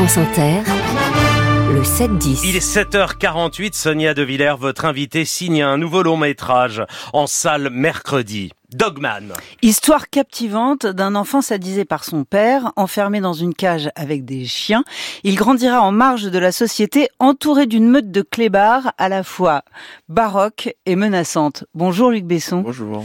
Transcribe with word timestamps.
France 0.00 0.16
Inter, 0.16 0.62
le 1.74 1.82
7-10. 1.82 2.40
Il 2.44 2.56
est 2.56 2.66
7h48, 2.66 3.74
Sonia 3.74 4.14
De 4.14 4.22
Villers, 4.22 4.54
votre 4.58 4.86
invité, 4.86 5.26
signe 5.26 5.62
un 5.62 5.76
nouveau 5.76 6.02
long 6.02 6.16
métrage 6.16 6.82
en 7.12 7.26
salle 7.26 7.68
mercredi. 7.68 8.50
Dogman. 8.72 9.34
Histoire 9.60 10.08
captivante 10.08 10.86
d'un 10.86 11.14
enfant 11.14 11.42
sadisé 11.42 11.84
par 11.84 12.04
son 12.04 12.24
père, 12.24 12.72
enfermé 12.76 13.20
dans 13.20 13.34
une 13.34 13.52
cage 13.52 13.90
avec 13.94 14.24
des 14.24 14.46
chiens. 14.46 14.84
Il 15.22 15.34
grandira 15.34 15.82
en 15.82 15.92
marge 15.92 16.30
de 16.30 16.38
la 16.38 16.50
société, 16.50 17.10
entouré 17.18 17.66
d'une 17.66 17.86
meute 17.86 18.10
de 18.10 18.22
clébards 18.22 18.92
à 18.96 19.10
la 19.10 19.22
fois 19.22 19.64
baroque 20.08 20.74
et 20.86 20.96
menaçante. 20.96 21.64
Bonjour 21.74 22.10
Luc 22.10 22.24
Besson. 22.24 22.62
Bonjour. 22.62 23.04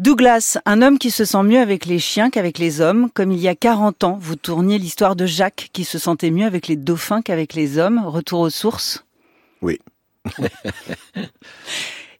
Douglas, 0.00 0.58
un 0.66 0.82
homme 0.82 0.98
qui 0.98 1.12
se 1.12 1.24
sent 1.24 1.44
mieux 1.44 1.60
avec 1.60 1.86
les 1.86 2.00
chiens 2.00 2.28
qu'avec 2.28 2.58
les 2.58 2.80
hommes, 2.80 3.10
comme 3.14 3.30
il 3.30 3.38
y 3.38 3.46
a 3.46 3.54
40 3.54 4.02
ans, 4.02 4.18
vous 4.20 4.34
tourniez 4.34 4.76
l'histoire 4.76 5.14
de 5.14 5.24
Jacques 5.24 5.70
qui 5.72 5.84
se 5.84 6.00
sentait 6.00 6.32
mieux 6.32 6.46
avec 6.46 6.66
les 6.66 6.74
dauphins 6.74 7.22
qu'avec 7.22 7.54
les 7.54 7.78
hommes. 7.78 8.04
Retour 8.04 8.40
aux 8.40 8.50
sources 8.50 9.04
Oui. 9.62 9.78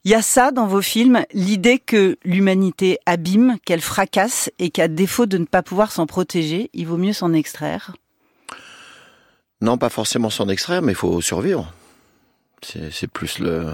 Il 0.04 0.10
y 0.10 0.14
a 0.14 0.22
ça 0.22 0.52
dans 0.52 0.66
vos 0.66 0.82
films, 0.82 1.24
l'idée 1.32 1.78
que 1.78 2.18
l'humanité 2.24 2.98
abîme, 3.06 3.56
qu'elle 3.64 3.80
fracasse 3.80 4.50
et 4.58 4.68
qu'à 4.68 4.86
défaut 4.86 5.24
de 5.24 5.38
ne 5.38 5.46
pas 5.46 5.62
pouvoir 5.62 5.90
s'en 5.90 6.06
protéger, 6.06 6.68
il 6.74 6.86
vaut 6.86 6.98
mieux 6.98 7.14
s'en 7.14 7.32
extraire 7.32 7.96
Non, 9.62 9.78
pas 9.78 9.88
forcément 9.88 10.28
s'en 10.28 10.48
extraire, 10.50 10.82
mais 10.82 10.92
il 10.92 10.96
faut 10.96 11.22
survivre. 11.22 11.72
C'est 12.62 13.08
plus 13.08 13.38
le, 13.38 13.72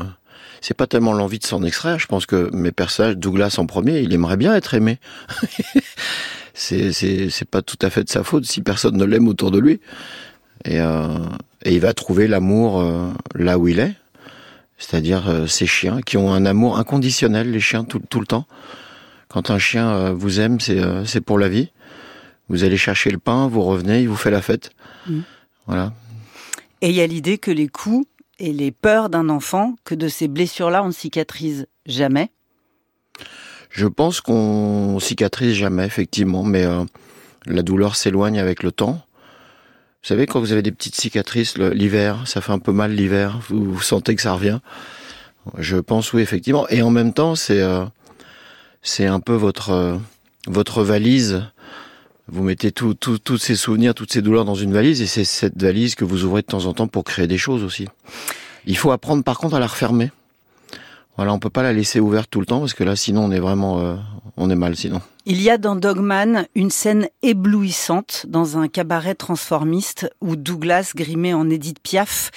c'est 0.60 0.76
pas 0.76 0.86
tellement 0.86 1.12
l'envie 1.12 1.38
de 1.38 1.46
s'en 1.46 1.62
extraire. 1.62 1.98
Je 1.98 2.06
pense 2.06 2.26
que 2.26 2.50
mes 2.54 2.72
personnages, 2.72 3.16
Douglas 3.16 3.56
en 3.58 3.66
premier, 3.66 4.00
il 4.00 4.12
aimerait 4.12 4.36
bien 4.36 4.54
être 4.54 4.74
aimé. 4.74 4.98
c'est 6.54 6.92
c'est 6.92 7.48
pas 7.48 7.62
tout 7.62 7.78
à 7.82 7.90
fait 7.90 8.04
de 8.04 8.10
sa 8.10 8.22
faute 8.22 8.44
si 8.44 8.60
personne 8.60 8.96
ne 8.96 9.04
l'aime 9.04 9.28
autour 9.28 9.50
de 9.50 9.58
lui. 9.58 9.80
Et, 10.64 10.80
euh, 10.80 11.16
et 11.64 11.74
il 11.74 11.80
va 11.80 11.94
trouver 11.94 12.28
l'amour 12.28 12.80
euh, 12.80 13.08
là 13.34 13.58
où 13.58 13.68
il 13.68 13.78
est, 13.78 13.94
c'est-à-dire 14.80 15.28
euh, 15.28 15.46
ces 15.46 15.66
chiens 15.66 16.00
qui 16.00 16.16
ont 16.16 16.32
un 16.32 16.46
amour 16.46 16.78
inconditionnel, 16.78 17.50
les 17.50 17.60
chiens 17.60 17.84
tout, 17.84 18.00
tout 18.00 18.18
le 18.18 18.26
temps. 18.26 18.46
Quand 19.28 19.50
un 19.50 19.58
chien 19.58 19.88
euh, 19.90 20.12
vous 20.12 20.40
aime, 20.40 20.58
c'est 20.58 20.78
euh, 20.78 21.04
c'est 21.04 21.20
pour 21.20 21.38
la 21.38 21.48
vie. 21.48 21.70
Vous 22.48 22.64
allez 22.64 22.78
chercher 22.78 23.10
le 23.10 23.18
pain, 23.18 23.46
vous 23.46 23.62
revenez, 23.62 24.00
il 24.00 24.08
vous 24.08 24.16
fait 24.16 24.30
la 24.30 24.42
fête. 24.42 24.72
Mm. 25.06 25.20
Voilà. 25.66 25.92
Et 26.80 26.88
il 26.88 26.96
y 26.96 27.02
a 27.02 27.06
l'idée 27.06 27.38
que 27.38 27.50
les 27.50 27.68
coups 27.68 28.06
et 28.40 28.52
les 28.52 28.72
peurs 28.72 29.10
d'un 29.10 29.28
enfant 29.28 29.76
que 29.84 29.94
de 29.94 30.08
ces 30.08 30.26
blessures-là, 30.26 30.82
on 30.82 30.88
ne 30.88 30.92
cicatrise 30.92 31.66
jamais? 31.86 32.30
Je 33.70 33.86
pense 33.86 34.20
qu'on 34.20 34.98
cicatrise 34.98 35.54
jamais, 35.54 35.86
effectivement, 35.86 36.42
mais 36.42 36.64
euh, 36.64 36.84
la 37.46 37.62
douleur 37.62 37.94
s'éloigne 37.94 38.40
avec 38.40 38.62
le 38.62 38.72
temps. 38.72 39.00
Vous 40.02 40.08
savez, 40.08 40.26
quand 40.26 40.40
vous 40.40 40.52
avez 40.52 40.62
des 40.62 40.72
petites 40.72 40.96
cicatrices 40.96 41.58
l'hiver, 41.58 42.26
ça 42.26 42.40
fait 42.40 42.52
un 42.52 42.58
peu 42.58 42.72
mal 42.72 42.92
l'hiver, 42.92 43.38
vous, 43.48 43.80
sentez 43.80 44.16
que 44.16 44.22
ça 44.22 44.32
revient. 44.32 44.60
Je 45.58 45.76
pense 45.76 46.12
oui, 46.12 46.22
effectivement. 46.22 46.66
Et 46.68 46.82
en 46.82 46.90
même 46.90 47.12
temps, 47.12 47.34
c'est 47.34 47.60
euh, 47.60 47.84
un 49.00 49.20
peu 49.20 49.34
votre 49.34 49.70
euh, 49.70 49.96
votre 50.46 50.82
valise. 50.82 51.42
Vous 52.32 52.44
mettez 52.44 52.70
tous 52.70 52.94
tout, 52.94 53.18
tous 53.18 53.38
ces 53.38 53.56
souvenirs, 53.56 53.92
toutes 53.92 54.12
ces 54.12 54.22
douleurs 54.22 54.44
dans 54.44 54.54
une 54.54 54.72
valise, 54.72 55.02
et 55.02 55.06
c'est 55.06 55.24
cette 55.24 55.60
valise 55.60 55.96
que 55.96 56.04
vous 56.04 56.24
ouvrez 56.24 56.42
de 56.42 56.46
temps 56.46 56.66
en 56.66 56.72
temps 56.72 56.86
pour 56.86 57.02
créer 57.02 57.26
des 57.26 57.38
choses 57.38 57.64
aussi. 57.64 57.88
Il 58.66 58.76
faut 58.76 58.92
apprendre 58.92 59.24
par 59.24 59.38
contre 59.38 59.56
à 59.56 59.58
la 59.58 59.66
refermer. 59.66 60.12
Voilà, 61.20 61.34
on 61.34 61.38
peut 61.38 61.50
pas 61.50 61.62
la 61.62 61.74
laisser 61.74 62.00
ouverte 62.00 62.30
tout 62.30 62.40
le 62.40 62.46
temps 62.46 62.60
parce 62.60 62.72
que 62.72 62.82
là, 62.82 62.96
sinon, 62.96 63.26
on 63.26 63.30
est 63.30 63.40
vraiment, 63.40 63.78
euh, 63.80 63.94
on 64.38 64.48
est 64.48 64.56
mal 64.56 64.74
sinon. 64.74 65.02
Il 65.26 65.42
y 65.42 65.50
a 65.50 65.58
dans 65.58 65.76
Dogman 65.76 66.46
une 66.54 66.70
scène 66.70 67.08
éblouissante 67.22 68.24
dans 68.26 68.56
un 68.56 68.68
cabaret 68.68 69.14
transformiste 69.14 70.10
où 70.22 70.34
Douglas, 70.34 70.92
grimé 70.96 71.34
en 71.34 71.50
Edith 71.50 71.78
Piaf, 71.80 72.30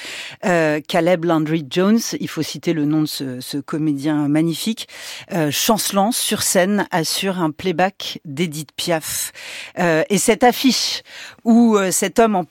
euh, 0.44 0.82
Caleb 0.86 1.24
Landry 1.24 1.66
Jones, 1.70 2.02
il 2.20 2.28
faut 2.28 2.42
citer 2.42 2.74
le 2.74 2.84
nom 2.84 3.04
de 3.04 3.06
ce, 3.06 3.40
ce 3.40 3.58
comédien 3.58 4.28
magnifique, 4.28 4.90
euh, 5.32 5.50
chancelant 5.50 6.12
sur 6.12 6.42
scène 6.42 6.86
assure 6.92 7.40
un 7.40 7.52
playback 7.52 8.20
d'Edith 8.26 8.74
Piaf. 8.76 9.32
Euh, 9.80 10.04
et 10.10 10.18
cette 10.18 10.44
affiche 10.44 11.04
où 11.46 11.78
euh, 11.78 11.90
cet 11.90 12.20
homme 12.20 12.36
en, 12.36 12.46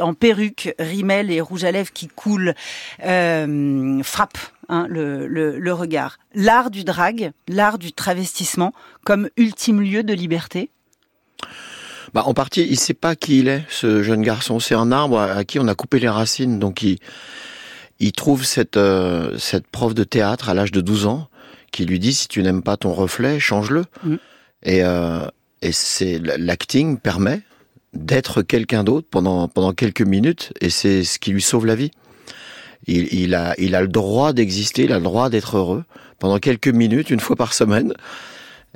en 0.00 0.14
perruque, 0.14 0.74
rimel 0.78 1.30
et 1.30 1.42
rouge 1.42 1.64
à 1.64 1.70
lèvres 1.70 1.92
qui 1.92 2.08
coule 2.08 2.54
euh, 3.04 4.02
frappe 4.02 4.38
Hein, 4.68 4.86
le, 4.88 5.28
le, 5.28 5.58
le, 5.58 5.72
regard. 5.72 6.18
L'art 6.34 6.72
du 6.72 6.82
drag, 6.82 7.30
l'art 7.46 7.78
du 7.78 7.92
travestissement 7.92 8.72
comme 9.04 9.28
ultime 9.36 9.80
lieu 9.80 10.02
de 10.02 10.12
liberté 10.12 10.70
bah, 12.12 12.24
En 12.26 12.34
partie, 12.34 12.66
il 12.68 12.76
sait 12.76 12.94
pas 12.94 13.14
qui 13.14 13.38
il 13.38 13.48
est, 13.48 13.64
ce 13.68 14.02
jeune 14.02 14.22
garçon. 14.22 14.58
C'est 14.58 14.74
un 14.74 14.90
arbre 14.90 15.20
à 15.20 15.44
qui 15.44 15.60
on 15.60 15.68
a 15.68 15.76
coupé 15.76 16.00
les 16.00 16.08
racines. 16.08 16.58
Donc 16.58 16.82
il, 16.82 16.98
il 18.00 18.10
trouve 18.10 18.44
cette, 18.44 18.76
euh, 18.76 19.38
cette 19.38 19.68
prof 19.68 19.94
de 19.94 20.02
théâtre 20.02 20.48
à 20.48 20.54
l'âge 20.54 20.72
de 20.72 20.80
12 20.80 21.06
ans 21.06 21.28
qui 21.70 21.84
lui 21.84 21.98
dit 21.98 22.14
si 22.14 22.26
tu 22.26 22.42
n'aimes 22.42 22.62
pas 22.62 22.76
ton 22.76 22.92
reflet, 22.92 23.38
change-le. 23.38 23.84
Mm. 24.02 24.14
Et, 24.64 24.82
euh, 24.82 25.26
et 25.62 25.72
c'est 25.72 26.18
l'acting 26.18 26.98
permet 26.98 27.42
d'être 27.92 28.42
quelqu'un 28.42 28.84
d'autre 28.84 29.06
pendant, 29.10 29.48
pendant 29.48 29.72
quelques 29.72 30.02
minutes 30.02 30.52
et 30.60 30.70
c'est 30.70 31.04
ce 31.04 31.18
qui 31.18 31.30
lui 31.30 31.42
sauve 31.42 31.66
la 31.66 31.74
vie. 31.74 31.90
Il, 32.86 33.12
il, 33.12 33.34
a, 33.34 33.54
il 33.58 33.74
a 33.74 33.82
le 33.82 33.88
droit 33.88 34.32
d'exister, 34.32 34.84
il 34.84 34.92
a 34.92 34.98
le 34.98 35.04
droit 35.04 35.28
d'être 35.28 35.56
heureux 35.56 35.84
pendant 36.18 36.38
quelques 36.38 36.68
minutes, 36.68 37.10
une 37.10 37.20
fois 37.20 37.36
par 37.36 37.52
semaine. 37.52 37.94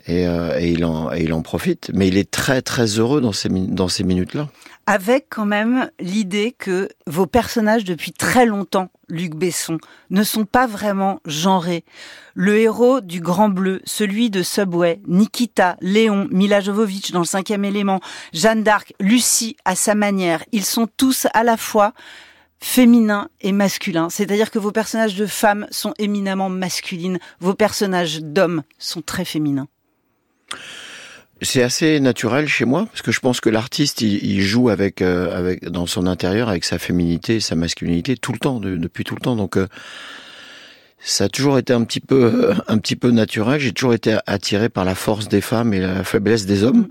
Et, 0.06 0.26
euh, 0.26 0.58
et, 0.58 0.70
il 0.70 0.84
en, 0.84 1.12
et 1.12 1.22
il 1.22 1.32
en 1.32 1.42
profite. 1.42 1.90
Mais 1.94 2.08
il 2.08 2.16
est 2.16 2.30
très 2.30 2.62
très 2.62 2.86
heureux 2.98 3.20
dans 3.20 3.32
ces, 3.32 3.48
dans 3.48 3.88
ces 3.88 4.02
minutes-là. 4.02 4.48
Avec 4.86 5.26
quand 5.28 5.46
même 5.46 5.90
l'idée 6.00 6.52
que 6.58 6.88
vos 7.06 7.26
personnages 7.26 7.84
depuis 7.84 8.12
très 8.12 8.46
longtemps, 8.46 8.88
Luc 9.08 9.34
Besson, 9.34 9.78
ne 10.08 10.22
sont 10.22 10.46
pas 10.46 10.66
vraiment 10.66 11.20
genrés. 11.26 11.84
Le 12.34 12.56
héros 12.56 13.00
du 13.00 13.20
Grand 13.20 13.50
Bleu, 13.50 13.82
celui 13.84 14.30
de 14.30 14.42
Subway, 14.42 15.00
Nikita, 15.06 15.76
Léon, 15.80 16.28
Mila 16.30 16.60
Jovovich 16.60 17.12
dans 17.12 17.20
le 17.20 17.24
cinquième 17.24 17.64
élément, 17.64 18.00
Jeanne 18.32 18.64
d'Arc, 18.64 18.94
Lucie 18.98 19.56
à 19.64 19.76
sa 19.76 19.94
manière, 19.94 20.42
ils 20.50 20.64
sont 20.64 20.88
tous 20.96 21.26
à 21.34 21.44
la 21.44 21.56
fois 21.56 21.92
féminin 22.60 23.28
et 23.40 23.52
masculin. 23.52 24.10
C'est-à-dire 24.10 24.50
que 24.50 24.58
vos 24.58 24.72
personnages 24.72 25.16
de 25.16 25.26
femmes 25.26 25.66
sont 25.70 25.94
éminemment 25.98 26.48
masculines, 26.48 27.18
vos 27.40 27.54
personnages 27.54 28.20
d'hommes 28.20 28.62
sont 28.78 29.02
très 29.02 29.24
féminins. 29.24 29.68
C'est 31.42 31.62
assez 31.62 32.00
naturel 32.00 32.46
chez 32.48 32.66
moi 32.66 32.86
parce 32.86 33.00
que 33.00 33.12
je 33.12 33.20
pense 33.20 33.40
que 33.40 33.48
l'artiste 33.48 34.02
il, 34.02 34.42
joue 34.42 34.68
avec 34.68 35.00
euh, 35.00 35.34
avec 35.34 35.64
dans 35.64 35.86
son 35.86 36.06
intérieur 36.06 36.50
avec 36.50 36.66
sa 36.66 36.78
féminité, 36.78 37.40
sa 37.40 37.54
masculinité 37.54 38.18
tout 38.18 38.32
le 38.32 38.38
temps 38.38 38.60
de, 38.60 38.76
depuis 38.76 39.04
tout 39.04 39.14
le 39.14 39.22
temps 39.22 39.36
donc 39.36 39.56
euh, 39.56 39.66
ça 41.02 41.24
a 41.24 41.28
toujours 41.28 41.58
été 41.58 41.72
un 41.72 41.84
petit 41.84 42.00
peu 42.00 42.52
un 42.68 42.78
petit 42.78 42.96
peu 42.96 43.10
naturel. 43.10 43.60
J'ai 43.60 43.72
toujours 43.72 43.94
été 43.94 44.18
attiré 44.26 44.68
par 44.68 44.84
la 44.84 44.94
force 44.94 45.28
des 45.28 45.40
femmes 45.40 45.72
et 45.72 45.80
la 45.80 46.04
faiblesse 46.04 46.46
des 46.46 46.62
hommes. 46.62 46.88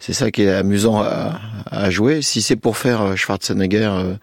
C'est 0.00 0.12
ça 0.12 0.32
qui 0.32 0.42
est 0.42 0.50
amusant 0.50 1.00
à, 1.00 1.40
à 1.66 1.90
jouer. 1.90 2.22
Si 2.22 2.42
c'est 2.42 2.56
pour 2.56 2.76
faire 2.76 3.02
euh, 3.02 3.16
Schwarzenegger 3.16 3.90
euh, 3.92 4.14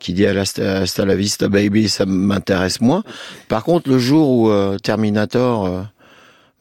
qui 0.00 0.12
dit 0.12 0.26
à 0.26 0.32
la, 0.32 0.42
hasta 0.42 1.04
la 1.04 1.14
vista 1.14 1.48
baby, 1.48 1.88
ça 1.88 2.04
m'intéresse 2.04 2.80
moins. 2.80 3.04
Par 3.48 3.62
contre, 3.62 3.88
le 3.88 3.98
jour 3.98 4.28
où 4.28 4.50
euh, 4.50 4.76
Terminator 4.78 5.86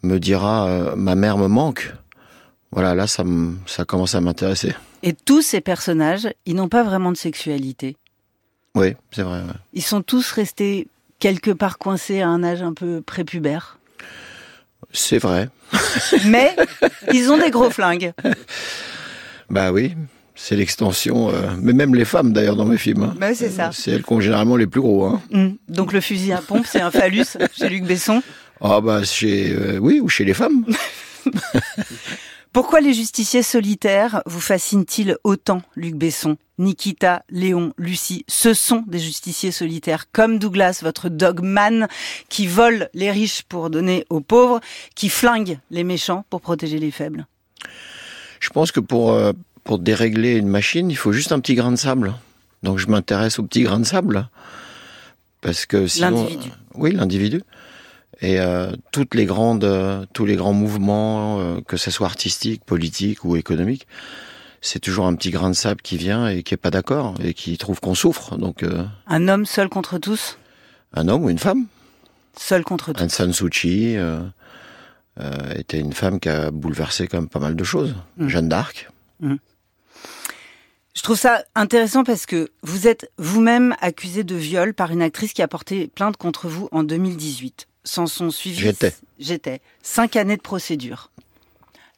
me 0.04 0.20
dira 0.20 0.94
ma 0.96 1.16
mère 1.16 1.38
me 1.38 1.48
manque, 1.48 1.94
voilà, 2.72 2.94
là 2.94 3.08
ça 3.08 3.24
ça 3.66 3.86
commence 3.86 4.16
à 4.16 4.22
m'intéresser. 4.22 4.76
Et 5.02 5.14
tous 5.14 5.42
ces 5.42 5.62
personnages, 5.62 6.28
ils 6.46 6.56
n'ont 6.56 6.70
pas 6.70 6.84
vraiment 6.84 7.12
de 7.12 7.18
sexualité. 7.18 7.98
Oui, 8.76 8.96
c'est 9.12 9.24
vrai. 9.24 9.40
Ouais. 9.40 9.54
Ils 9.74 9.82
sont 9.82 10.02
tous 10.02 10.32
restés 10.32 10.88
quelque 11.24 11.52
part 11.52 11.78
coincés 11.78 12.20
à 12.20 12.28
un 12.28 12.44
âge 12.44 12.62
un 12.62 12.74
peu 12.74 13.00
prépubère. 13.00 13.80
C'est 14.92 15.20
vrai. 15.20 15.48
Mais 16.26 16.54
ils 17.14 17.32
ont 17.32 17.38
des 17.38 17.50
gros 17.50 17.70
flingues. 17.70 18.12
Bah 19.50 19.72
oui, 19.72 19.94
c'est 20.34 20.56
l'extension. 20.56 21.30
Euh, 21.30 21.52
mais 21.62 21.74
même 21.74 21.94
les 21.94 22.06
femmes 22.06 22.34
d'ailleurs 22.34 22.56
dans 22.56 22.66
mes 22.66 22.78
films. 22.78 23.04
Hein. 23.04 23.14
Bah 23.20 23.36
c'est 23.36 23.52
ça. 23.52 23.70
C'est 23.72 23.92
elles 23.92 24.02
qui 24.02 24.14
ont 24.14 24.22
généralement 24.22 24.56
les 24.56 24.66
plus 24.66 24.82
gros. 24.82 25.06
Hein. 25.06 25.22
Mmh. 25.30 25.50
Donc 25.68 25.94
le 25.94 26.02
fusil 26.02 26.32
à 26.32 26.38
pompe, 26.38 26.66
c'est 26.66 26.82
un 26.82 26.90
phallus 26.90 27.38
chez 27.56 27.70
Luc 27.70 27.84
Besson. 27.84 28.24
Ah 28.62 28.82
bah 28.82 29.04
chez 29.04 29.52
euh, 29.52 29.78
oui 29.80 30.00
ou 30.00 30.10
chez 30.10 30.24
les 30.24 30.34
femmes. 30.34 30.66
Pourquoi 32.54 32.82
les 32.82 32.94
justiciers 32.94 33.42
solitaires 33.42 34.22
vous 34.28 34.40
fascinent-ils 34.40 35.18
autant, 35.24 35.64
Luc 35.76 35.96
Besson? 35.96 36.38
Nikita, 36.60 37.24
Léon, 37.32 37.74
Lucie, 37.80 38.26
ce 38.28 38.54
sont 38.54 38.84
des 38.86 39.00
justiciers 39.00 39.52
solitaires 39.52 40.12
comme 40.12 40.38
Douglas, 40.38 40.82
votre 40.84 41.10
dogman, 41.10 41.88
qui 42.30 42.46
vole 42.46 42.90
les 42.94 43.10
riches 43.10 43.42
pour 43.42 43.72
donner 43.72 44.06
aux 44.12 44.22
pauvres, 44.22 44.60
qui 44.94 45.10
flingue 45.10 45.58
les 45.72 45.84
méchants 45.84 46.26
pour 46.30 46.42
protéger 46.42 46.78
les 46.78 46.92
faibles. 46.92 47.26
Je 48.40 48.50
pense 48.52 48.72
que 48.72 48.80
pour, 48.80 49.14
euh, 49.14 49.34
pour 49.64 49.80
dérégler 49.80 50.36
une 50.36 50.48
machine, 50.48 50.92
il 50.92 50.96
faut 50.96 51.12
juste 51.12 51.32
un 51.32 51.40
petit 51.40 51.56
grain 51.56 51.72
de 51.72 51.78
sable. 51.78 52.14
Donc 52.62 52.78
je 52.78 52.86
m'intéresse 52.86 53.40
au 53.40 53.44
petit 53.44 53.64
grain 53.64 53.80
de 53.80 53.86
sable. 53.86 54.30
Parce 55.42 55.66
que 55.66 55.88
sinon... 55.88 56.12
L'individu. 56.12 56.52
Oui, 56.76 56.92
l'individu. 56.92 57.42
Et 58.24 58.40
euh, 58.40 58.72
toutes 58.94 59.16
les 59.16 59.26
grandes, 59.26 59.66
euh, 59.66 60.06
tous 60.14 60.26
les 60.26 60.38
grands 60.38 60.54
mouvements, 60.54 61.40
euh, 61.42 61.60
que 61.60 61.76
ce 61.76 61.92
soit 61.92 62.08
artistiques, 62.08 62.64
politiques 62.64 63.26
ou 63.26 63.36
économiques, 63.36 63.86
c'est 64.62 64.80
toujours 64.80 65.06
un 65.08 65.14
petit 65.16 65.30
grain 65.30 65.50
de 65.50 65.56
sable 65.56 65.82
qui 65.82 65.98
vient 65.98 66.30
et 66.30 66.42
qui 66.42 66.54
est 66.54 66.58
pas 66.58 66.72
d'accord 66.72 67.16
et 67.22 67.34
qui 67.34 67.58
trouve 67.58 67.82
qu'on 67.82 67.96
souffre. 67.96 68.38
Donc 68.38 68.66
Un 69.08 69.28
homme 69.28 69.46
seul 69.46 69.68
contre 69.68 69.98
tous? 69.98 70.38
un 70.96 71.10
homme 71.10 71.26
ou 71.26 71.30
une 71.30 71.40
femme? 71.40 71.66
Seul 72.38 72.64
contre 72.64 72.94
tous. 72.94 73.02
Aung 73.04 73.10
San 73.10 73.34
Suu 73.34 73.50
Kyi 73.50 73.98
était 75.56 75.80
une 75.80 75.92
femme 75.92 76.22
qui 76.22 76.30
a 76.30 76.50
bouleversé 76.50 77.08
quand 77.08 77.18
même 77.18 77.28
pas 77.28 77.40
mal 77.40 77.58
de 77.58 77.64
choses. 77.66 77.94
Mm. 78.18 78.28
Jeanne 78.30 78.48
d'Arc. 78.48 78.90
Je 80.96 81.02
trouve 81.02 81.18
ça 81.18 81.44
intéressant 81.56 82.04
parce 82.04 82.26
que 82.26 82.52
vous 82.62 82.88
êtes 82.88 83.12
vous-même 83.18 83.76
accusé 83.82 84.24
de 84.24 84.36
viol 84.36 84.74
par 84.74 84.92
une 84.92 85.02
actrice 85.02 85.34
qui 85.34 85.42
a 85.42 85.48
porté 85.48 85.88
plainte 85.88 86.18
contre 86.18 86.48
vous 86.48 86.70
en 86.72 86.84
2018. 86.84 87.68
S'en 87.84 88.06
sont 88.08 88.30
suivis. 88.30 88.60
J'étais. 88.60 88.94
J'étais. 89.20 89.62
Cinq 89.82 90.16
années 90.16 90.38
de 90.38 90.42
procédure. 90.42 91.10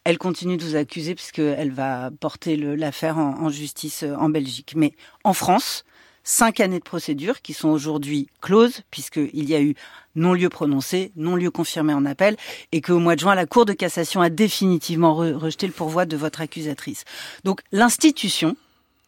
Elle 0.06 0.18
continue 0.18 0.56
de 0.58 0.64
vous 0.64 0.76
accuser 0.76 1.14
puisqu'elle 1.14 1.72
va 1.72 2.10
porter 2.20 2.56
l'affaire 2.56 3.18
en, 3.18 3.42
en 3.42 3.50
justice 3.50 4.04
euh, 4.04 4.16
en 4.16 4.30
Belgique. 4.30 4.74
Mais 4.76 4.94
en 5.24 5.34
France, 5.34 5.84
cinq 6.24 6.60
années 6.60 6.80
de 6.80 6.84
procédure 6.84 7.42
qui 7.42 7.54
sont 7.54 7.70
aujourd'hui 7.70 8.30
closes 8.42 8.82
puisqu'il 8.92 9.50
y 9.50 9.56
a 9.56 9.62
eu 9.62 9.76
non-lieu 10.16 10.50
prononcé, 10.50 11.12
non-lieu 11.18 11.52
confirmé 11.52 11.94
en 11.94 12.06
appel 12.06 12.38
et 12.72 12.82
qu'au 12.82 13.00
mois 13.00 13.16
de 13.16 13.20
juin, 13.20 13.36
la 13.36 13.46
Cour 13.46 13.66
de 13.66 13.74
cassation 13.74 14.22
a 14.22 14.30
définitivement 14.30 15.22
re- 15.22 15.34
rejeté 15.34 15.68
le 15.68 15.74
pourvoi 15.74 16.06
de 16.06 16.16
votre 16.16 16.40
accusatrice. 16.42 17.04
Donc 17.44 17.62
l'institution, 17.72 18.56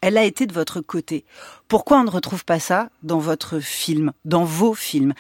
elle 0.01 0.17
a 0.17 0.23
été 0.23 0.45
de 0.45 0.53
votre 0.53 0.81
côté. 0.81 1.25
Pourquoi 1.67 1.99
on 1.99 2.03
ne 2.03 2.09
retrouve 2.09 2.45
pas 2.45 2.59
ça 2.59 2.89
dans 3.03 3.19
votre 3.19 3.59
film, 3.59 4.11
dans 4.25 4.44
vos 4.44 4.73
films? 4.73 5.13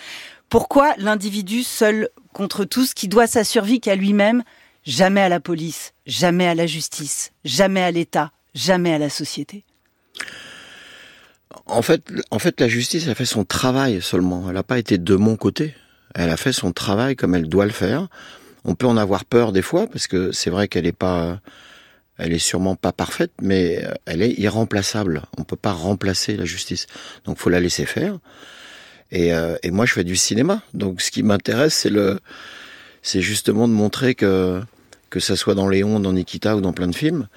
Pourquoi 0.49 0.93
l'individu 0.97 1.63
seul 1.63 2.09
contre 2.33 2.63
tous 2.63 2.93
qui 2.93 3.07
doit 3.07 3.27
sa 3.27 3.43
survie 3.43 3.79
qu'à 3.79 3.95
lui-même, 3.95 4.43
jamais 4.85 5.21
à 5.21 5.29
la 5.29 5.39
police, 5.39 5.93
jamais 6.05 6.47
à 6.47 6.55
la 6.55 6.67
justice, 6.67 7.31
jamais 7.43 7.81
à 7.81 7.91
l'État, 7.91 8.31
jamais 8.53 8.93
à 8.93 8.97
la 8.97 9.09
société 9.09 9.65
En 11.65 11.81
fait, 11.81 12.03
en 12.31 12.39
fait, 12.39 12.61
la 12.61 12.67
justice 12.67 13.07
a 13.07 13.15
fait 13.15 13.25
son 13.25 13.43
travail 13.43 14.01
seulement. 14.01 14.45
Elle 14.47 14.55
n'a 14.55 14.63
pas 14.63 14.79
été 14.79 14.97
de 14.97 15.15
mon 15.15 15.35
côté. 15.35 15.75
Elle 16.15 16.29
a 16.29 16.37
fait 16.37 16.53
son 16.53 16.71
travail 16.71 17.15
comme 17.15 17.35
elle 17.35 17.49
doit 17.49 17.65
le 17.65 17.71
faire. 17.71 18.07
On 18.63 18.75
peut 18.75 18.87
en 18.87 18.97
avoir 18.97 19.25
peur 19.25 19.51
des 19.51 19.61
fois 19.61 19.87
parce 19.87 20.07
que 20.07 20.31
c'est 20.31 20.49
vrai 20.49 20.67
qu'elle 20.67 20.85
est 20.85 20.91
pas, 20.91 21.41
elle 22.17 22.33
est 22.33 22.39
sûrement 22.39 22.75
pas 22.75 22.91
parfaite, 22.91 23.31
mais 23.41 23.83
euh, 23.83 23.93
elle 24.05 24.21
est 24.21 24.33
irremplaçable. 24.39 25.23
On 25.37 25.43
peut 25.43 25.55
pas 25.55 25.71
remplacer 25.71 26.35
la 26.37 26.45
justice. 26.45 26.87
Donc, 27.25 27.37
faut 27.37 27.49
la 27.49 27.59
laisser 27.59 27.85
faire. 27.85 28.17
Et, 29.11 29.33
euh, 29.33 29.55
et 29.63 29.71
moi, 29.71 29.85
je 29.85 29.93
fais 29.93 30.03
du 30.03 30.15
cinéma. 30.15 30.61
Donc, 30.73 31.01
ce 31.01 31.11
qui 31.11 31.23
m'intéresse, 31.23 31.75
c'est 31.75 31.89
le, 31.89 32.19
c'est 33.01 33.21
justement 33.21 33.67
de 33.67 33.73
montrer 33.73 34.15
que 34.15 34.61
que 35.09 35.19
ça 35.21 35.37
soit 35.37 35.55
dans 35.55 35.69
Léon, 35.69 35.99
dans 35.99 36.11
Nikita 36.11 36.57
ou 36.57 36.61
dans 36.61 36.73
plein 36.73 36.87
de 36.87 36.95
films, 36.95 37.27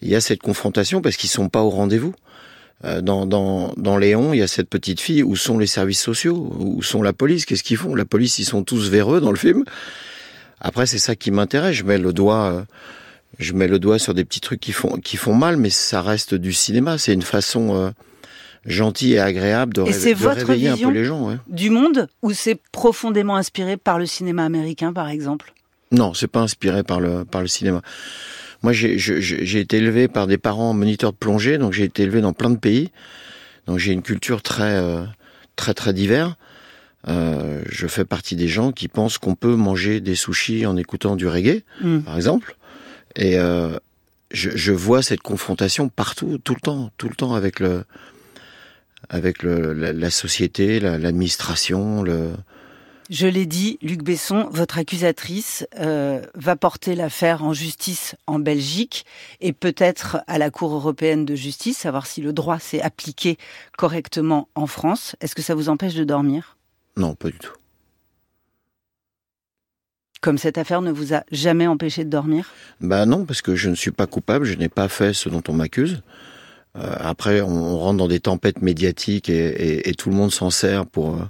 il 0.00 0.08
y 0.08 0.14
a 0.14 0.20
cette 0.20 0.40
confrontation 0.40 1.02
parce 1.02 1.16
qu'ils 1.16 1.28
sont 1.28 1.50
pas 1.50 1.60
au 1.60 1.70
rendez-vous. 1.70 2.14
Euh, 2.86 3.02
dans, 3.02 3.26
dans, 3.26 3.74
dans 3.76 3.98
Léon, 3.98 4.32
il 4.32 4.38
y 4.38 4.42
a 4.42 4.46
cette 4.46 4.70
petite 4.70 5.00
fille. 5.00 5.22
Où 5.22 5.36
sont 5.36 5.58
les 5.58 5.66
services 5.66 6.00
sociaux? 6.00 6.50
Où 6.58 6.82
sont 6.82 7.02
la 7.02 7.12
police? 7.12 7.44
Qu'est-ce 7.44 7.62
qu'ils 7.62 7.76
font? 7.76 7.94
La 7.94 8.06
police, 8.06 8.38
ils 8.38 8.46
sont 8.46 8.64
tous 8.64 8.88
véreux 8.88 9.20
dans 9.20 9.30
le 9.30 9.36
film. 9.36 9.64
Après, 10.62 10.86
c'est 10.86 10.98
ça 10.98 11.14
qui 11.14 11.30
m'intéresse. 11.30 11.76
Je 11.76 11.84
mets 11.84 11.98
le 11.98 12.14
doigt, 12.14 12.52
euh, 12.52 12.62
je 13.38 13.52
mets 13.52 13.68
le 13.68 13.78
doigt 13.78 13.98
sur 13.98 14.14
des 14.14 14.24
petits 14.24 14.40
trucs 14.40 14.60
qui 14.60 14.72
font 14.72 14.96
qui 14.98 15.16
font 15.16 15.34
mal, 15.34 15.56
mais 15.56 15.70
ça 15.70 16.02
reste 16.02 16.34
du 16.34 16.52
cinéma. 16.52 16.98
C'est 16.98 17.14
une 17.14 17.22
façon 17.22 17.74
euh, 17.74 17.90
gentille 18.66 19.14
et 19.14 19.18
agréable 19.20 19.72
de, 19.74 19.82
Et 19.82 19.84
réve- 19.86 19.92
c'est 19.94 20.14
de 20.14 20.18
votre 20.18 20.36
réveiller 20.38 20.68
un 20.68 20.76
peu 20.76 20.90
les 20.90 21.04
gens. 21.04 21.26
Ouais. 21.28 21.36
Du 21.48 21.70
monde 21.70 22.08
ou 22.22 22.32
c'est 22.32 22.58
profondément 22.72 23.36
inspiré 23.36 23.76
par 23.76 23.98
le 23.98 24.06
cinéma 24.06 24.44
américain, 24.44 24.92
par 24.92 25.08
exemple? 25.08 25.52
Non, 25.92 26.14
c'est 26.14 26.28
pas 26.28 26.40
inspiré 26.40 26.82
par 26.82 27.00
le 27.00 27.24
par 27.24 27.40
le 27.40 27.46
cinéma. 27.48 27.82
Moi, 28.62 28.72
j'ai 28.74 29.60
été 29.60 29.78
élevé 29.78 30.06
par 30.06 30.26
des 30.26 30.36
parents 30.36 30.74
moniteurs 30.74 31.12
de 31.12 31.16
plongée, 31.16 31.56
donc 31.56 31.72
j'ai 31.72 31.84
été 31.84 32.02
élevé 32.02 32.20
dans 32.20 32.34
plein 32.34 32.50
de 32.50 32.58
pays. 32.58 32.90
Donc 33.66 33.78
j'ai 33.78 33.92
une 33.92 34.02
culture 34.02 34.42
très 34.42 34.74
euh, 34.76 35.02
très 35.56 35.72
très 35.72 35.92
divers. 35.94 36.36
Euh, 37.08 37.62
je 37.70 37.86
fais 37.86 38.04
partie 38.04 38.36
des 38.36 38.48
gens 38.48 38.72
qui 38.72 38.86
pensent 38.88 39.16
qu'on 39.16 39.34
peut 39.34 39.54
manger 39.56 40.00
des 40.00 40.14
sushis 40.14 40.66
en 40.66 40.76
écoutant 40.76 41.16
du 41.16 41.26
reggae, 41.26 41.62
Hmm. 41.80 42.00
par 42.00 42.16
exemple. 42.16 42.56
Et 43.16 43.38
euh, 43.38 43.78
je, 44.30 44.50
je 44.50 44.72
vois 44.72 45.02
cette 45.02 45.20
confrontation 45.22 45.88
partout, 45.88 46.38
tout 46.38 46.54
le 46.54 46.60
temps, 46.60 46.90
tout 46.96 47.08
le 47.08 47.14
temps 47.14 47.34
avec 47.34 47.60
le 47.60 47.84
avec 49.08 49.42
le, 49.42 49.72
la, 49.72 49.92
la 49.92 50.10
société, 50.10 50.78
la- 50.78 50.98
l'administration, 50.98 52.02
le 52.02 52.32
Je 53.08 53.26
l'ai 53.26 53.46
dit, 53.46 53.78
Luc 53.82 54.02
Besson, 54.04 54.46
votre 54.52 54.78
accusatrice 54.78 55.66
euh, 55.80 56.20
va 56.34 56.54
porter 56.54 56.94
l'affaire 56.94 57.42
en 57.42 57.52
justice 57.52 58.14
en 58.28 58.38
Belgique 58.38 59.04
et 59.40 59.52
peut-être 59.52 60.18
à 60.28 60.38
la 60.38 60.50
Cour 60.50 60.72
européenne 60.74 61.24
de 61.24 61.34
justice, 61.34 61.78
savoir 61.78 62.06
si 62.06 62.20
le 62.20 62.32
droit 62.32 62.60
s'est 62.60 62.82
appliqué 62.82 63.36
correctement 63.76 64.48
en 64.54 64.68
France. 64.68 65.16
Est-ce 65.20 65.34
que 65.34 65.42
ça 65.42 65.56
vous 65.56 65.68
empêche 65.68 65.94
de 65.94 66.04
dormir? 66.04 66.56
Non, 66.96 67.14
pas 67.16 67.30
du 67.30 67.38
tout. 67.38 67.54
Comme 70.20 70.36
cette 70.36 70.58
affaire 70.58 70.82
ne 70.82 70.90
vous 70.90 71.14
a 71.14 71.24
jamais 71.32 71.66
empêché 71.66 72.04
de 72.04 72.10
dormir 72.10 72.50
Bah 72.80 73.06
non, 73.06 73.24
parce 73.24 73.40
que 73.40 73.56
je 73.56 73.70
ne 73.70 73.74
suis 73.74 73.90
pas 73.90 74.06
coupable, 74.06 74.44
je 74.44 74.54
n'ai 74.54 74.68
pas 74.68 74.88
fait 74.88 75.14
ce 75.14 75.30
dont 75.30 75.42
on 75.48 75.54
m'accuse. 75.54 76.02
Euh, 76.76 76.94
après, 76.98 77.40
on, 77.40 77.78
rentre 77.78 77.96
dans 77.96 78.08
des 78.08 78.20
tempêtes 78.20 78.60
médiatiques 78.60 79.30
et, 79.30 79.94
tout 79.96 80.10
le 80.10 80.16
monde 80.16 80.30
s'en 80.30 80.50
sert 80.50 80.86
pour 80.86 81.16
euh, 81.16 81.24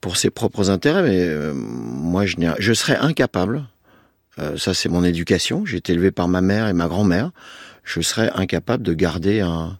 pour 0.00 0.16
ses 0.16 0.30
propres 0.30 0.70
intérêts. 0.70 1.02
Mais 1.02 1.20
euh, 1.20 1.52
moi, 1.54 2.24
je, 2.26 2.72
serais 2.72 2.96
incapable. 2.96 3.64
ça, 4.56 4.74
c'est 4.74 4.88
mon 4.88 5.02
éducation. 5.02 5.64
J'ai 5.64 5.78
été 5.78 5.92
élevé 5.92 6.10
par 6.10 6.28
ma 6.28 6.42
mère 6.42 6.68
et 6.68 6.74
ma 6.74 6.86
grand-mère. 6.86 7.30
Je 7.82 8.02
serais 8.02 8.30
incapable 8.34 8.82
de 8.82 8.92
garder 8.92 9.40
un 9.40 9.78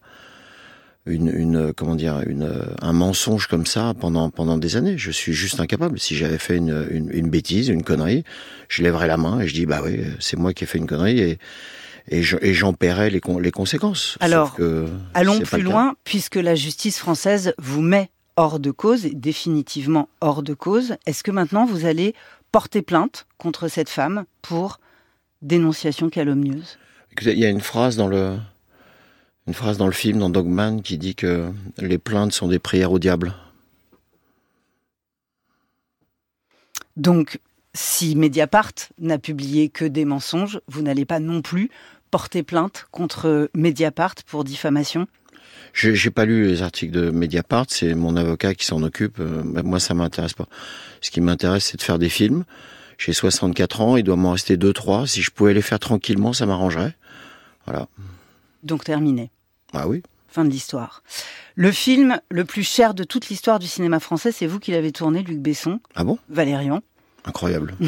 une, 1.07 1.29
une 1.35 1.73
comment 1.73 1.95
dire 1.97 2.21
une, 2.27 2.53
un 2.83 2.93
mensonge 2.93 3.47
comme 3.47 3.67
ça 3.67 3.95
pendant 3.99 4.31
pendant 4.31 4.59
des 4.59 4.77
années. 4.77 4.99
Je 4.99 5.11
suis 5.11 5.33
juste 5.33 5.59
incapable. 5.61 5.99
Si 5.99 6.15
j'avais 6.17 6.39
fait 6.39 6.57
une, 6.57 6.87
une, 6.91 7.11
une 7.13 7.31
bêtise, 7.31 7.69
une 7.69 7.83
connerie, 7.83 8.25
je 8.69 8.83
lèverais 8.83 9.07
la 9.07 9.17
main 9.17 9.41
et 9.41 9.49
je 9.49 9.55
dis 9.55 9.67
bah 9.67 9.81
oui, 9.85 10.01
c'est 10.21 10.37
moi 10.37 10.53
qui 10.53 10.65
ai 10.65 10.67
fait 10.67 10.79
une 10.79 10.87
connerie 10.87 11.19
et 11.21 11.39
et 12.09 12.23
je- 12.23 12.39
j'en 12.53 12.73
paierais 12.73 13.09
les, 13.11 13.21
con- 13.21 13.39
les 13.39 13.51
conséquences. 13.53 14.17
Alors, 14.21 14.55
que 14.55 14.89
Allons 15.15 15.39
plus 15.41 15.63
loin, 15.63 15.95
puisque 16.03 16.37
la 16.37 16.55
justice 16.57 16.99
française 16.99 17.53
vous 17.59 17.83
met 17.83 18.11
hors 18.37 18.59
de 18.59 18.71
cause, 18.73 19.05
et 19.07 19.11
définitivement 19.15 20.09
hors 20.21 20.43
de 20.43 20.55
cause. 20.55 20.97
Est-ce 21.07 21.23
que 21.23 21.31
maintenant 21.31 21.67
vous 21.67 21.85
allez 21.85 22.15
porter 22.53 22.83
plainte 22.83 23.27
contre 23.39 23.69
cette 23.69 23.91
femme 23.91 24.25
pour 24.43 24.81
dénonciation 25.43 26.09
calomnieuse? 26.11 26.79
Écoutez, 27.13 27.33
Il 27.33 27.39
y 27.39 27.45
a 27.47 27.51
une 27.51 27.61
phrase 27.61 27.97
dans 27.97 28.09
le 28.09 28.37
une 29.51 29.55
phrase 29.55 29.79
dans 29.79 29.87
le 29.87 29.93
film 29.93 30.21
dans 30.21 30.31
Dogman 30.31 30.81
qui 30.81 30.97
dit 30.97 31.17
que 31.17 31.51
les 31.79 31.99
plaintes 31.99 32.31
sont 32.31 32.47
des 32.47 32.61
prières 32.61 32.93
au 32.93 33.01
diable. 33.01 33.35
Donc, 36.97 37.41
si 37.75 38.15
Mediapart 38.15 38.71
n'a 39.01 39.19
publié 39.19 39.69
que 39.69 39.85
des 39.85 40.05
mensonges, 40.05 40.61
vous 40.69 40.83
n'allez 40.83 41.05
pas 41.05 41.19
non 41.19 41.43
plus 41.43 41.69
porter 42.13 42.45
plainte 42.45 42.87
contre 42.93 43.51
Mediapart 43.53 44.15
pour 44.25 44.45
diffamation? 44.45 45.09
Je 45.73 45.95
j'ai 45.95 46.11
pas 46.13 46.27
lu 46.27 46.47
les 46.47 46.63
articles 46.63 46.93
de 46.93 47.11
Mediapart, 47.11 47.67
c'est 47.71 47.97
mon 47.97 48.15
avocat 48.15 48.55
qui 48.55 48.67
s'en 48.67 48.85
occupe. 48.85 49.19
euh, 49.19 49.43
moi, 49.65 49.81
ça 49.81 49.95
m'intéresse 49.95 50.35
pas. 50.35 50.47
Ce 51.01 51.11
qui 51.11 51.21
m'intéresse, 51.21 51.65
c'est 51.65 51.77
de 51.77 51.83
faire 51.83 51.99
des 51.99 52.09
films. 52.09 52.45
J'ai 52.99 53.13
64 53.13 53.81
ans, 53.81 53.97
il 53.97 54.05
doit 54.05 54.15
m'en 54.15 54.31
rester 54.31 54.57
2-3. 54.57 55.09
Si 55.09 55.23
je 55.23 55.33
pouvais 55.33 55.55
les 55.55 55.63
faire 55.63 55.81
tranquillement, 55.81 56.33
ça 56.33 56.47
m'arrangerait. 56.47 56.95
Voilà. 57.67 57.89
Donc 58.63 58.85
terminé. 58.85 59.33
Ah 59.73 59.89
oui 59.89 60.03
Fin 60.29 60.45
de 60.45 60.51
l'histoire. 60.51 61.03
Le 61.57 61.73
film 61.73 62.19
le 62.31 62.45
plus 62.45 62.63
cher 62.63 62.95
de 62.95 63.03
toute 63.05 63.29
l'histoire 63.29 63.59
du 63.59 63.67
cinéma 63.67 63.99
français, 64.01 64.31
c'est 64.33 64.47
vous 64.47 64.61
qui 64.61 64.71
l'avez 64.71 64.93
tourné, 64.93 65.23
Luc 65.23 65.39
Besson, 65.39 65.81
Ah 65.97 66.05
bon? 66.05 66.19
Valérian. 66.29 66.83
Incroyable. 67.25 67.75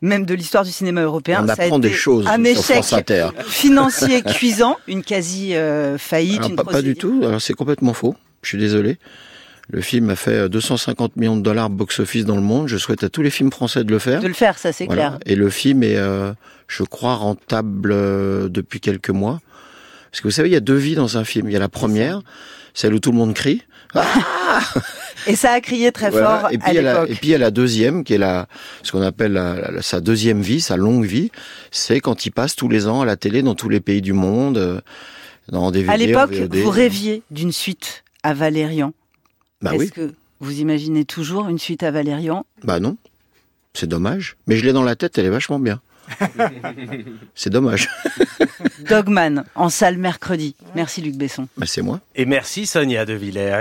Même 0.00 0.26
de 0.26 0.34
l'histoire 0.34 0.64
du 0.64 0.70
cinéma 0.70 1.02
européen. 1.02 1.40
On 1.42 1.46
ça 1.46 1.54
a 1.54 1.64
apprend 1.64 1.78
des 1.80 1.92
choses 1.92 2.26
un 2.28 2.36
sur 2.36 2.46
échec 2.46 2.62
France 2.76 2.92
Inter. 2.92 3.28
financier 3.46 4.22
cuisant, 4.34 4.76
une 4.86 5.02
quasi 5.02 5.54
euh, 5.56 5.98
faillite, 5.98 6.38
Alors, 6.38 6.50
une 6.50 6.56
pas, 6.56 6.64
pas 6.64 6.82
du 6.82 6.94
tout. 6.94 7.20
Alors 7.24 7.40
c'est 7.40 7.54
complètement 7.54 7.94
faux. 7.94 8.14
Je 8.42 8.48
suis 8.50 8.58
désolé. 8.58 8.98
Le 9.70 9.80
film 9.80 10.08
a 10.10 10.16
fait 10.16 10.44
euh, 10.44 10.48
250 10.48 11.16
millions 11.16 11.36
de 11.36 11.42
dollars 11.42 11.68
box-office 11.68 12.24
dans 12.24 12.36
le 12.36 12.42
monde. 12.42 12.68
Je 12.68 12.76
souhaite 12.76 13.02
à 13.02 13.08
tous 13.08 13.22
les 13.22 13.30
films 13.30 13.50
français 13.50 13.82
de 13.82 13.90
le 13.90 13.98
faire. 13.98 14.20
De 14.20 14.28
le 14.28 14.34
faire, 14.34 14.56
ça 14.58 14.72
c'est 14.72 14.86
Voilà. 14.86 15.08
clair. 15.08 15.18
Et 15.26 15.34
le 15.34 15.50
film 15.50 15.82
est, 15.82 15.96
euh, 15.96 16.32
je 16.68 16.84
crois, 16.84 17.14
rentable 17.16 17.90
euh, 17.92 18.48
depuis 18.48 18.80
quelques 18.80 19.10
mois. 19.10 19.40
Parce 20.10 20.20
que 20.20 20.28
vous 20.28 20.32
savez, 20.32 20.48
il 20.48 20.52
y 20.52 20.56
a 20.56 20.60
deux 20.60 20.76
vies 20.76 20.94
dans 20.94 21.18
un 21.18 21.24
film. 21.24 21.48
Il 21.48 21.52
y 21.52 21.56
a 21.56 21.60
la 21.60 21.68
première, 21.68 22.22
celle 22.74 22.94
où 22.94 22.98
tout 22.98 23.10
le 23.12 23.18
monde 23.18 23.34
crie. 23.34 23.62
Et 25.26 25.34
ça 25.36 25.52
a 25.52 25.60
crié 25.60 25.92
très 25.92 26.10
Voilà. 26.10 26.40
fort 26.40 26.52
Et 26.52 26.58
puis 26.58 26.68
à 26.68 26.72
il 26.72 26.76
y 26.76 26.78
a 26.78 26.82
la, 26.82 26.92
l'époque. 26.94 27.10
et 27.10 27.14
puis 27.14 27.28
il 27.28 27.30
y 27.30 27.34
a 27.34 27.38
la 27.38 27.50
deuxième, 27.50 28.04
qui 28.04 28.14
est 28.14 28.18
la, 28.18 28.46
ce 28.82 28.92
qu'on 28.92 29.02
appelle 29.02 29.32
la- 29.32 29.70
la- 29.72 29.82
sa 29.82 30.00
deuxième 30.00 30.40
vie, 30.42 30.60
sa 30.60 30.76
longue 30.76 31.04
vie. 31.04 31.30
C'est 31.70 32.00
quand 32.00 32.24
il 32.26 32.30
passe 32.30 32.54
tous 32.56 32.68
les 32.68 32.86
ans 32.86 33.00
à 33.02 33.04
la 33.06 33.16
télé 33.16 33.42
dans 33.42 33.54
tous 33.54 33.68
les 33.68 33.80
pays 33.80 34.00
du 34.02 34.12
monde, 34.12 34.58
euh, 34.58 34.80
dans 35.50 35.70
DVD, 35.70 35.92
À 35.92 35.96
l'époque, 35.96 36.32
VOD. 36.32 36.54
vous 36.56 36.70
rêviez 36.70 37.22
d'une 37.30 37.52
suite 37.52 38.04
à 38.22 38.34
Valérian. 38.34 38.92
Bah 39.62 39.72
Est-ce 39.74 39.80
oui. 39.82 39.90
que 39.90 40.12
vous 40.40 40.60
imaginez 40.60 41.04
toujours 41.04 41.48
une 41.48 41.58
suite 41.58 41.82
à 41.82 41.90
Valérian? 41.90 42.46
Bah 42.62 42.78
non. 42.80 42.96
C'est 43.74 43.88
dommage. 43.88 44.36
Mais 44.46 44.56
je 44.56 44.64
l'ai 44.64 44.72
dans 44.72 44.82
la 44.84 44.96
tête, 44.96 45.18
elle 45.18 45.26
est 45.26 45.30
vachement 45.30 45.58
bien. 45.58 45.80
C'est 47.34 47.50
dommage. 47.50 47.88
Dogman, 48.88 49.44
en 49.54 49.68
salle 49.68 49.98
mercredi. 49.98 50.54
Merci 50.74 51.00
Luc 51.00 51.16
Besson. 51.16 51.48
Bah, 51.56 51.66
c'est 51.66 51.82
moi. 51.82 52.00
Et 52.14 52.26
merci 52.26 52.66
Sonia 52.66 53.04
De 53.04 53.14
Villers. 53.14 53.56